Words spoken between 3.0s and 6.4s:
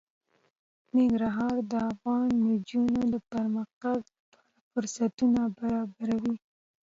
د پرمختګ لپاره فرصتونه برابروي.